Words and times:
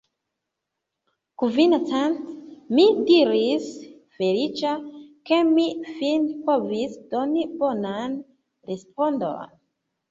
Kvin 1.41 1.75
cent! 1.89 2.31
mi 2.79 2.85
diris, 3.11 3.69
feliĉa, 4.17 4.75
ke 5.31 5.41
mi 5.53 5.69
fine 5.93 6.43
povis 6.51 6.99
doni 7.15 7.49
bonan 7.65 8.19
respondon. 8.73 9.59